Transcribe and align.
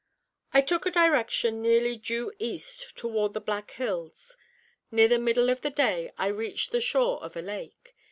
I 0.51 0.61
took 0.61 0.87
a 0.87 0.89
direction 0.89 1.61
nearly 1.61 1.95
due 1.95 2.33
east 2.39 2.95
toward 2.97 3.33
the 3.33 3.39
Black 3.39 3.69
Hills. 3.69 4.35
Near 4.89 5.07
the 5.07 5.19
middle 5.19 5.51
of 5.51 5.61
the 5.61 5.69
day 5.69 6.11
I 6.17 6.25
reached 6.25 6.71
the 6.71 6.81
shore 6.81 7.21
of 7.23 7.37
a 7.37 7.41
lake. 7.43 7.95